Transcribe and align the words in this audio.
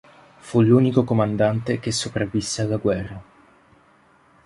Fu 0.39 0.61
l'unico 0.63 1.03
comandante 1.03 1.79
che 1.79 1.91
sopravvisse 1.91 2.63
alla 2.63 2.77
guerra. 2.77 3.23